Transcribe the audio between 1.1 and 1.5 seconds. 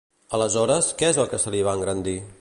és el que